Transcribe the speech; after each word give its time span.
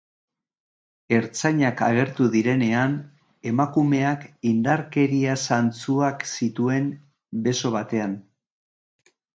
Ertzainak 1.17 1.83
agertu 1.87 2.29
direnean, 2.37 2.97
emakumeak 3.53 4.27
indarkeria 4.55 5.39
zantzuak 5.53 6.29
zituen 6.35 6.93
beso 7.47 7.77
batean. 7.81 8.23